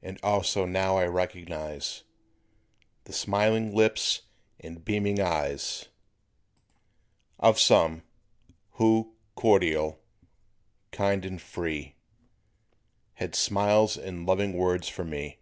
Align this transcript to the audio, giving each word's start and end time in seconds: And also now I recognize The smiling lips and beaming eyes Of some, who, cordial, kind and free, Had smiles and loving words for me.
And 0.00 0.16
also 0.22 0.64
now 0.64 0.96
I 0.96 1.06
recognize 1.06 2.04
The 3.02 3.12
smiling 3.12 3.74
lips 3.74 4.22
and 4.60 4.84
beaming 4.84 5.20
eyes 5.20 5.86
Of 7.40 7.58
some, 7.58 8.04
who, 8.74 9.16
cordial, 9.34 9.98
kind 10.92 11.24
and 11.24 11.42
free, 11.42 11.96
Had 13.14 13.34
smiles 13.34 13.96
and 13.96 14.24
loving 14.24 14.52
words 14.52 14.88
for 14.88 15.02
me. 15.02 15.40